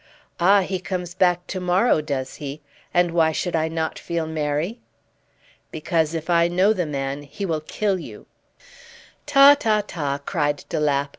"Ah! 0.39 0.61
he 0.61 0.79
comes 0.79 1.13
back 1.13 1.45
to 1.45 1.59
morrow, 1.59 2.01
does 2.01 2.37
he? 2.37 2.59
And 2.91 3.11
why 3.11 3.31
should 3.31 3.55
I 3.55 3.67
not 3.67 3.99
feel 3.99 4.25
merry? 4.25 4.79
"Because, 5.69 6.15
if 6.15 6.27
I 6.27 6.47
know 6.47 6.73
the 6.73 6.87
man, 6.87 7.21
he 7.21 7.45
will 7.45 7.61
kill 7.61 7.99
you." 7.99 8.25
"Ta, 9.27 9.53
ta, 9.59 9.83
ta!" 9.85 10.17
cried 10.25 10.65
de 10.69 10.79
Lapp. 10.79 11.09